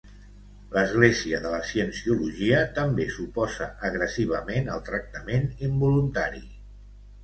[0.77, 6.47] L'església de la cienciologia també s'oposa agressivament al tractament involuntari.